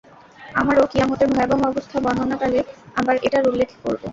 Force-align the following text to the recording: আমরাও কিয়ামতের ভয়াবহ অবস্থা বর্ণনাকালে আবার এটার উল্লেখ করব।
আমরাও 0.55 0.89
কিয়ামতের 0.91 1.29
ভয়াবহ 1.31 1.61
অবস্থা 1.67 1.97
বর্ণনাকালে 1.99 2.59
আবার 2.95 3.15
এটার 3.23 3.43
উল্লেখ 3.47 3.69
করব। 3.83 4.03